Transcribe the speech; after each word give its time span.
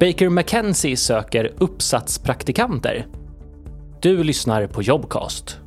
Baker 0.00 0.28
McKenzie 0.28 0.96
söker 0.96 1.52
uppsatspraktikanter. 1.58 3.06
Du 4.00 4.24
lyssnar 4.24 4.66
på 4.66 4.82
Jobcast. 4.82 5.58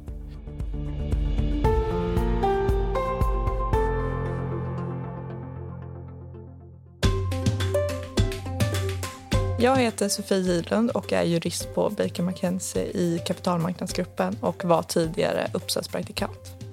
Jag 9.60 9.78
heter 9.78 10.10
Sofie 10.10 10.38
Gidlund 10.38 10.92
och 10.92 11.14
är 11.14 11.24
jurist 11.24 11.76
på 11.76 11.90
Baker 11.90 12.24
McKenzie 12.24 12.84
i 12.84 13.22
kapitalmarknadsgruppen 13.28 14.38
och 14.42 14.66
var 14.66 14.84
tidigare 14.84 15.52
uppsatspraktikant. 15.54 16.71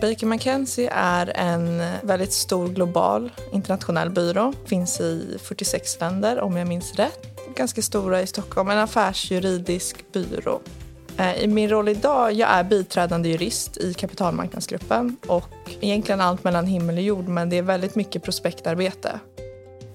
Baker 0.00 0.26
McKenzie 0.26 0.90
är 0.92 1.36
en 1.36 1.82
väldigt 2.02 2.32
stor 2.32 2.68
global 2.68 3.32
internationell 3.52 4.10
byrå. 4.10 4.52
Finns 4.66 5.00
i 5.00 5.38
46 5.42 6.00
länder 6.00 6.40
om 6.40 6.56
jag 6.56 6.68
minns 6.68 6.94
rätt. 6.94 7.18
Ganska 7.56 7.82
stora 7.82 8.22
i 8.22 8.26
Stockholm. 8.26 8.70
En 8.70 8.78
affärsjuridisk 8.78 10.12
byrå. 10.12 10.60
Eh, 11.18 11.36
I 11.36 11.46
min 11.46 11.68
roll 11.68 11.88
idag, 11.88 12.32
jag 12.32 12.50
är 12.50 12.64
biträdande 12.64 13.28
jurist 13.28 13.76
i 13.76 13.94
kapitalmarknadsgruppen 13.94 15.16
och 15.26 15.70
egentligen 15.80 16.20
allt 16.20 16.44
mellan 16.44 16.66
himmel 16.66 16.96
och 16.96 17.02
jord 17.02 17.28
men 17.28 17.50
det 17.50 17.58
är 17.58 17.62
väldigt 17.62 17.94
mycket 17.94 18.22
prospektarbete. 18.22 19.20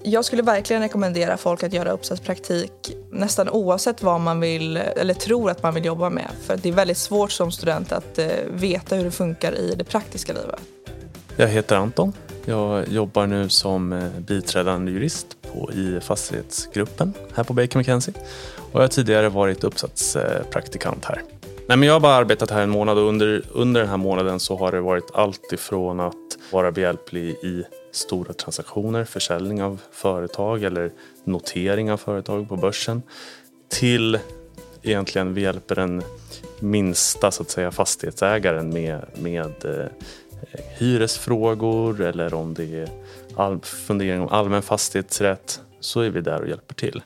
Jag 0.02 0.24
skulle 0.24 0.42
verkligen 0.42 0.82
rekommendera 0.82 1.36
folk 1.36 1.62
att 1.62 1.72
göra 1.72 1.90
uppsatspraktik 1.90 2.72
nästan 3.10 3.48
oavsett 3.48 4.02
vad 4.02 4.20
man 4.20 4.40
vill 4.40 4.76
eller 4.76 5.14
tror 5.14 5.50
att 5.50 5.62
man 5.62 5.74
vill 5.74 5.84
jobba 5.84 6.10
med. 6.10 6.30
För 6.42 6.56
det 6.56 6.68
är 6.68 6.72
väldigt 6.72 6.98
svårt 6.98 7.32
som 7.32 7.52
student 7.52 7.92
att 7.92 8.18
eh, 8.18 8.26
veta 8.50 8.96
hur 8.96 9.04
det 9.04 9.10
funkar 9.10 9.54
i 9.58 9.74
det 9.74 9.84
praktiska 9.84 10.32
livet. 10.32 10.60
Jag 11.36 11.48
heter 11.48 11.76
Anton. 11.76 12.12
Jag 12.44 12.88
jobbar 12.88 13.26
nu 13.26 13.48
som 13.48 13.92
eh, 13.92 14.08
biträdande 14.18 14.92
jurist 14.92 15.36
på, 15.52 15.72
i 15.72 16.00
fastighetsgruppen 16.00 17.14
här 17.34 17.44
på 17.44 17.52
Baker 17.52 17.78
McKenzie. 17.78 18.14
Och 18.56 18.74
jag 18.74 18.80
har 18.80 18.88
tidigare 18.88 19.28
varit 19.28 19.64
uppsatspraktikant 19.64 21.04
här. 21.04 21.22
Nej, 21.66 21.76
men 21.76 21.82
jag 21.82 21.92
har 21.92 22.00
bara 22.00 22.14
arbetat 22.14 22.50
här 22.50 22.62
en 22.62 22.70
månad 22.70 22.98
och 22.98 23.08
under, 23.08 23.42
under 23.52 23.80
den 23.80 23.90
här 23.90 23.96
månaden 23.96 24.40
så 24.40 24.56
har 24.56 24.72
det 24.72 24.80
varit 24.80 25.10
allt 25.14 25.52
ifrån 25.52 26.00
att 26.00 26.14
vara 26.52 26.72
behjälplig 26.72 27.30
i 27.30 27.64
stora 27.92 28.32
transaktioner, 28.32 29.04
försäljning 29.04 29.62
av 29.62 29.80
företag 29.90 30.62
eller 30.62 30.92
notering 31.24 31.92
av 31.92 31.96
företag 31.96 32.48
på 32.48 32.56
börsen 32.56 33.02
till 33.68 34.18
egentligen 34.82 35.34
vi 35.34 35.40
hjälper 35.40 35.74
den 35.74 36.02
minsta 36.60 37.30
så 37.30 37.42
att 37.42 37.50
säga 37.50 37.70
fastighetsägaren 37.70 38.72
med, 38.72 39.06
med 39.18 39.64
eh, 39.64 39.86
hyresfrågor 40.78 42.00
eller 42.00 42.34
om 42.34 42.54
det 42.54 42.80
är 42.80 42.88
all, 43.36 43.60
fundering 43.60 44.20
om 44.20 44.28
allmän 44.28 44.62
fastighetsrätt 44.62 45.60
så 45.80 46.00
är 46.00 46.10
vi 46.10 46.20
där 46.20 46.40
och 46.40 46.48
hjälper 46.48 46.74
till. 46.74 47.02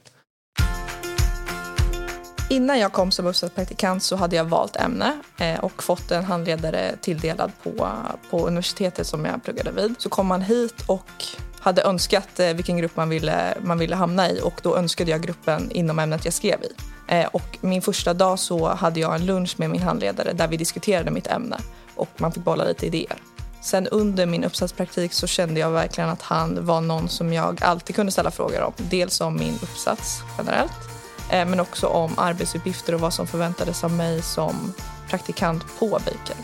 Innan 2.48 2.78
jag 2.78 2.92
kom 2.92 3.10
som 3.10 3.26
uppsatspraktikant 3.26 4.02
så 4.02 4.16
hade 4.16 4.36
jag 4.36 4.44
valt 4.44 4.76
ämne 4.76 5.20
eh, 5.36 5.64
och 5.64 5.82
fått 5.82 6.10
en 6.10 6.24
handledare 6.24 6.96
tilldelad 7.00 7.52
på, 7.62 7.88
på 8.30 8.46
universitetet 8.46 9.06
som 9.06 9.24
jag 9.24 9.44
pluggade 9.44 9.70
vid. 9.70 9.94
Så 9.98 10.08
kom 10.08 10.26
man 10.26 10.42
hit 10.42 10.84
och 10.86 11.24
hade 11.60 11.82
önskat 11.82 12.40
eh, 12.40 12.54
vilken 12.54 12.76
grupp 12.76 12.96
man 12.96 13.08
ville, 13.08 13.58
man 13.60 13.78
ville 13.78 13.96
hamna 13.96 14.30
i 14.30 14.40
och 14.42 14.60
då 14.62 14.76
önskade 14.76 15.10
jag 15.10 15.22
gruppen 15.22 15.70
inom 15.70 15.98
ämnet 15.98 16.24
jag 16.24 16.34
skrev 16.34 16.62
i. 16.62 16.68
Eh, 17.08 17.26
och 17.26 17.58
min 17.60 17.82
första 17.82 18.14
dag 18.14 18.38
så 18.38 18.68
hade 18.68 19.00
jag 19.00 19.14
en 19.14 19.26
lunch 19.26 19.54
med 19.56 19.70
min 19.70 19.82
handledare 19.82 20.32
där 20.32 20.48
vi 20.48 20.56
diskuterade 20.56 21.10
mitt 21.10 21.26
ämne 21.26 21.58
och 21.94 22.08
man 22.16 22.32
fick 22.32 22.44
bolla 22.44 22.64
lite 22.64 22.86
idéer. 22.86 23.16
Sen 23.62 23.86
under 23.86 24.26
min 24.26 24.44
uppsatspraktik 24.44 25.12
så 25.12 25.26
kände 25.26 25.60
jag 25.60 25.70
verkligen 25.70 26.10
att 26.10 26.22
han 26.22 26.66
var 26.66 26.80
någon 26.80 27.08
som 27.08 27.32
jag 27.32 27.64
alltid 27.64 27.96
kunde 27.96 28.12
ställa 28.12 28.30
frågor 28.30 28.62
om. 28.62 28.72
Dels 28.76 29.20
om 29.20 29.36
min 29.36 29.54
uppsats 29.62 30.22
generellt 30.38 30.93
Eh, 31.30 31.46
men 31.46 31.60
också 31.60 31.86
om 31.86 32.12
arbetsuppgifter 32.16 32.94
och 32.94 33.00
vad 33.00 33.14
som 33.14 33.26
förväntades 33.26 33.84
av 33.84 33.90
mig 33.92 34.22
som 34.22 34.72
praktikant 35.08 35.78
på 35.78 35.88
Baker, 35.88 36.36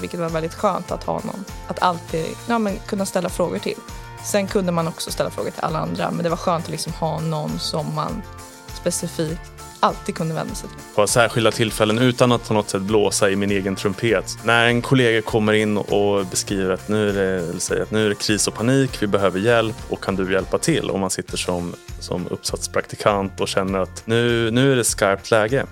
vilket 0.00 0.20
var 0.20 0.28
väldigt 0.28 0.54
skönt 0.54 0.90
att 0.90 1.04
ha 1.04 1.14
någon 1.14 1.44
att 1.68 1.82
alltid 1.82 2.26
ja, 2.48 2.58
men 2.58 2.78
kunna 2.86 3.06
ställa 3.06 3.28
frågor 3.28 3.58
till. 3.58 3.78
Sen 4.24 4.46
kunde 4.46 4.72
man 4.72 4.88
också 4.88 5.10
ställa 5.10 5.30
frågor 5.30 5.50
till 5.50 5.64
alla 5.64 5.78
andra, 5.78 6.10
men 6.10 6.22
det 6.22 6.30
var 6.30 6.36
skönt 6.36 6.64
att 6.64 6.70
liksom 6.70 6.92
ha 6.92 7.20
någon 7.20 7.58
som 7.58 7.94
man 7.94 8.22
specifikt 8.68 9.53
alltid 9.84 10.14
kunde 10.14 10.34
vända 10.34 10.54
sig 10.54 10.68
till. 10.68 10.78
På 10.94 11.06
särskilda 11.06 11.50
tillfällen 11.50 11.98
utan 11.98 12.32
att 12.32 12.48
på 12.48 12.54
något 12.54 12.70
sätt 12.70 12.82
blåsa 12.82 13.30
i 13.30 13.36
min 13.36 13.50
egen 13.50 13.76
trumpet. 13.76 14.38
När 14.44 14.66
en 14.66 14.82
kollega 14.82 15.22
kommer 15.22 15.52
in 15.52 15.76
och 15.76 16.26
beskriver 16.26 16.70
att 16.70 16.88
nu 16.88 17.08
är 17.08 17.12
det, 17.12 17.60
säger 17.60 17.82
att 17.82 17.90
nu 17.90 18.04
är 18.04 18.08
det 18.08 18.14
kris 18.14 18.48
och 18.48 18.54
panik, 18.54 19.02
vi 19.02 19.06
behöver 19.06 19.40
hjälp 19.40 19.76
och 19.88 20.04
kan 20.04 20.16
du 20.16 20.32
hjälpa 20.32 20.58
till? 20.58 20.90
Om 20.90 21.00
man 21.00 21.10
sitter 21.10 21.36
som, 21.36 21.74
som 22.00 22.26
uppsatspraktikant 22.30 23.40
och 23.40 23.48
känner 23.48 23.78
att 23.78 24.02
nu, 24.06 24.50
nu 24.50 24.72
är 24.72 24.76
det 24.76 24.84
skarpt 24.84 25.30
läge. 25.30 25.66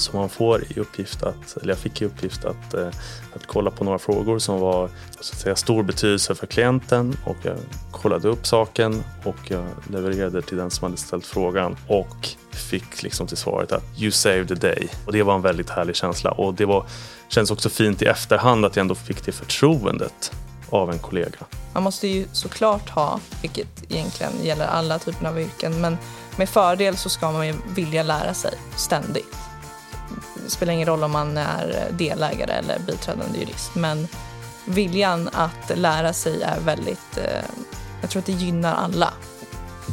Så 0.00 0.16
man 0.16 0.28
får 0.28 0.64
i 0.68 0.80
uppgift 0.80 1.22
att, 1.22 1.56
eller 1.56 1.68
jag 1.68 1.78
fick 1.78 2.02
i 2.02 2.04
uppgift 2.04 2.44
att, 2.44 2.74
eh, 2.74 2.88
att 3.34 3.46
kolla 3.46 3.70
på 3.70 3.84
några 3.84 3.98
frågor 3.98 4.38
som 4.38 4.60
var 4.60 4.90
så 5.20 5.32
att 5.32 5.40
säga, 5.40 5.56
stor 5.56 5.82
betydelse 5.82 6.34
för 6.34 6.46
klienten 6.46 7.16
och 7.24 7.36
jag 7.42 7.56
kollade 7.90 8.28
upp 8.28 8.46
saken 8.46 9.04
och 9.24 9.36
jag 9.50 9.64
levererade 9.90 10.42
till 10.42 10.56
den 10.56 10.70
som 10.70 10.84
hade 10.84 10.96
ställt 10.96 11.26
frågan 11.26 11.76
och 11.86 12.28
fick 12.50 13.02
liksom 13.02 13.26
till 13.26 13.36
svaret 13.36 13.72
att 13.72 13.84
you 13.98 14.10
saved 14.10 14.48
the 14.48 14.54
day. 14.54 14.88
Och 15.06 15.12
det 15.12 15.22
var 15.22 15.34
en 15.34 15.42
väldigt 15.42 15.70
härlig 15.70 15.96
känsla 15.96 16.30
och 16.30 16.54
det 16.54 16.64
var, 16.64 16.86
känns 17.28 17.50
också 17.50 17.68
fint 17.68 18.02
i 18.02 18.04
efterhand 18.04 18.64
att 18.64 18.76
jag 18.76 18.80
ändå 18.80 18.94
fick 18.94 19.24
det 19.24 19.32
förtroendet 19.32 20.32
av 20.70 20.90
en 20.90 20.98
kollega. 20.98 21.38
Man 21.74 21.82
måste 21.82 22.08
ju 22.08 22.26
såklart 22.32 22.88
ha, 22.90 23.20
vilket 23.42 23.92
egentligen 23.92 24.32
gäller 24.42 24.66
alla 24.66 24.98
typer 24.98 25.26
av 25.26 25.40
yrken, 25.40 25.80
men 25.80 25.98
med 26.36 26.48
fördel 26.48 26.96
så 26.96 27.08
ska 27.08 27.32
man 27.32 27.46
ju 27.46 27.54
vilja 27.74 28.02
lära 28.02 28.34
sig 28.34 28.54
ständigt. 28.76 29.47
Det 30.48 30.52
spelar 30.52 30.72
ingen 30.72 30.86
roll 30.86 31.04
om 31.04 31.10
man 31.10 31.36
är 31.36 31.88
delägare 31.90 32.52
eller 32.52 32.78
biträdande 32.78 33.38
jurist, 33.38 33.74
men 33.74 34.08
viljan 34.64 35.30
att 35.32 35.78
lära 35.78 36.12
sig 36.12 36.42
är 36.42 36.60
väldigt, 36.60 37.16
eh, 37.16 37.44
jag 38.00 38.10
tror 38.10 38.20
att 38.20 38.26
det 38.26 38.32
gynnar 38.32 38.74
alla. 38.74 39.12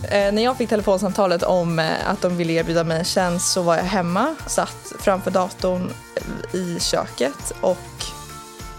Eh, 0.03 0.33
när 0.33 0.43
jag 0.43 0.57
fick 0.57 0.69
telefonsamtalet 0.69 1.43
om 1.43 1.79
eh, 1.79 2.09
att 2.09 2.21
de 2.21 2.37
ville 2.37 2.53
erbjuda 2.53 2.83
mig 2.83 2.99
en 2.99 3.05
tjänst 3.05 3.51
så 3.51 3.61
var 3.61 3.75
jag 3.75 3.83
hemma, 3.83 4.35
satt 4.47 4.93
framför 4.99 5.31
datorn 5.31 5.91
eh, 6.15 6.59
i 6.59 6.79
köket 6.79 7.53
och 7.61 8.05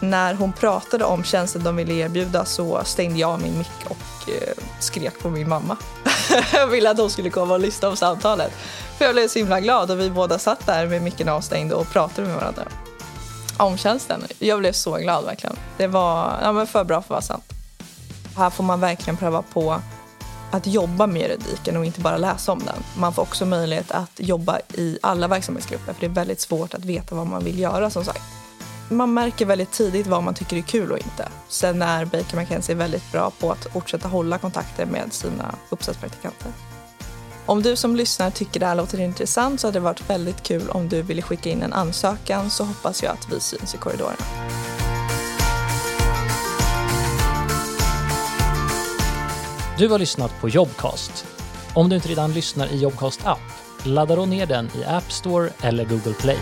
när 0.01 0.35
hon 0.35 0.53
pratade 0.53 1.05
om 1.05 1.25
tjänsten 1.25 1.65
de 1.65 1.77
ville 1.77 1.95
erbjuda 1.95 2.45
så 2.45 2.85
stängde 2.85 3.19
jag 3.19 3.41
min 3.43 3.59
mick 3.59 3.87
och 3.89 4.31
skrek 4.81 5.19
på 5.23 5.31
min 5.31 5.49
mamma 5.49 5.77
jag 6.53 6.67
ville 6.71 6.91
att 6.91 6.99
hon 6.99 7.11
skulle 7.11 7.31
komma 7.31 7.55
och 7.55 7.61
lyssna 7.61 7.91
på 7.91 7.97
samtalet. 7.97 8.53
För 8.99 9.05
jag 9.05 9.15
blev 9.15 9.29
så 9.29 9.39
himla 9.39 9.61
glad 9.61 9.91
och 9.91 10.01
vi 10.01 10.11
båda 10.11 10.39
satt 10.39 10.67
där 10.67 10.87
med 10.87 11.03
micken 11.03 11.29
avstängd 11.29 11.73
och 11.73 11.91
pratade 11.91 12.29
med 12.29 12.37
varandra 12.37 12.65
om 13.57 13.77
tjänsten. 13.77 14.27
Jag 14.39 14.59
blev 14.59 14.73
så 14.73 14.97
glad 14.97 15.25
verkligen. 15.25 15.57
Det 15.77 15.87
var 15.87 16.39
ja, 16.43 16.53
men 16.53 16.67
för 16.67 16.85
bra 16.85 17.03
för 17.03 17.05
att 17.05 17.11
vara 17.11 17.23
sant. 17.23 17.53
Här 18.37 18.51
får 18.51 18.65
man 18.65 18.81
verkligen 18.81 19.17
pröva 19.17 19.43
på 19.43 19.81
att 20.51 20.67
jobba 20.67 21.07
med 21.07 21.23
juridiken 21.23 21.77
och 21.77 21.85
inte 21.85 22.01
bara 22.01 22.17
läsa 22.17 22.53
om 22.53 22.59
den. 22.59 22.85
Man 22.97 23.13
får 23.13 23.23
också 23.23 23.47
möjlighet 23.47 23.91
att 23.91 24.11
jobba 24.17 24.59
i 24.75 24.99
alla 25.03 25.29
verksamhetsgrupper 25.29 25.93
för 25.93 26.01
det 26.01 26.07
är 26.07 26.11
väldigt 26.11 26.41
svårt 26.41 26.75
att 26.75 26.85
veta 26.85 27.15
vad 27.15 27.27
man 27.27 27.45
vill 27.45 27.59
göra 27.59 27.91
som 27.91 28.05
sagt. 28.05 28.23
Man 28.89 29.15
märker 29.15 29.47
väldigt 29.47 29.73
tidigt 29.73 30.07
vad 30.07 30.23
man 30.23 30.35
tycker 30.35 30.57
är 30.57 30.63
kul 30.63 30.93
och 30.93 30.99
inte. 30.99 31.29
Sen 31.49 31.83
är 31.83 32.05
Baker 32.05 32.37
McKenzie 32.37 32.75
väldigt 32.75 33.13
bra 33.13 33.33
på 33.41 33.53
att 33.53 33.67
fortsätta 33.73 34.09
hålla 34.09 34.39
kontakter 34.39 34.87
med 34.87 35.13
sina 35.13 35.55
uppsatspraktikanter. 35.71 36.53
Om 37.47 37.63
du 37.63 37.77
som 37.77 37.97
lyssnar 37.97 38.31
tycker 38.31 38.61
det 38.61 38.67
här 38.67 38.75
låter 38.75 39.01
intressant 39.01 39.61
så 39.61 39.67
hade 39.67 39.79
det 39.79 39.83
varit 39.83 40.11
väldigt 40.11 40.43
kul 40.43 40.71
om 40.71 40.89
du 40.89 41.03
ville 41.03 41.23
skicka 41.23 41.51
in 41.51 41.63
en 41.63 41.73
ansökan 41.73 42.51
så 42.51 42.65
hoppas 42.65 43.03
jag 43.03 43.13
att 43.13 43.33
vi 43.33 43.41
syns 43.41 43.75
i 43.75 43.79
korridorerna. 43.79 44.25
Du 49.79 49.89
har 49.89 49.99
lyssnat 49.99 50.41
på 50.41 50.49
Jobcast. 50.49 51.27
Om 51.75 51.89
du 51.89 51.97
inte 51.97 52.09
redan 52.09 52.33
lyssnar 52.33 52.67
i 52.67 52.77
Jobcast 52.77 53.27
app, 53.27 53.39
ladda 53.83 54.17
då 54.17 54.27
ner 54.27 54.47
den 54.47 54.71
i 54.75 54.85
App 54.85 55.13
Store 55.13 55.51
eller 55.61 55.85
Google 55.85 56.15
Play. 56.15 56.39